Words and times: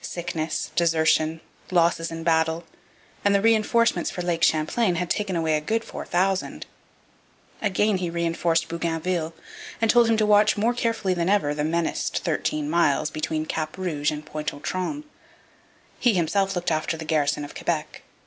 Sickness, 0.00 0.70
desertion, 0.76 1.42
losses 1.70 2.10
in 2.10 2.24
battle, 2.24 2.64
and 3.22 3.34
the 3.34 3.40
reinforcements 3.42 4.10
for 4.10 4.22
Lake 4.22 4.42
Champlain 4.42 4.94
had 4.94 5.10
taken 5.10 5.36
away 5.36 5.58
a 5.58 5.60
good 5.60 5.84
4,000. 5.84 6.64
Again 7.60 7.98
he 7.98 8.08
reinforced 8.08 8.68
Bougainville, 8.68 9.34
and 9.78 9.90
told 9.90 10.08
him 10.08 10.16
to 10.16 10.24
watch 10.24 10.56
more 10.56 10.72
carefully 10.72 11.12
than 11.12 11.28
ever 11.28 11.54
the 11.54 11.64
menaced 11.64 12.20
thirteen 12.24 12.70
miles 12.70 13.10
between 13.10 13.44
Cap 13.44 13.76
Rouge 13.76 14.10
and 14.10 14.24
Pointe 14.24 14.54
aux 14.54 14.60
Trembles. 14.60 15.04
He 16.00 16.14
himself 16.14 16.56
looked 16.56 16.70
after 16.70 16.96
the 16.96 17.04
garrison 17.04 17.44
of 17.44 17.54
Quebec. 17.54 18.00